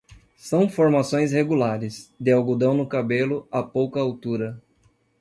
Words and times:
São 0.39 0.67
formações 0.67 1.31
regulares, 1.31 2.11
de 2.19 2.31
algodão 2.31 2.73
no 2.73 2.87
cabelo, 2.89 3.47
a 3.51 3.61
pouca 3.61 3.99
altura. 3.99 4.59